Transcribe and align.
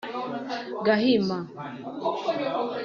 Gahima 0.85 1.37